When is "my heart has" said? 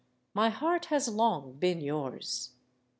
0.33-1.07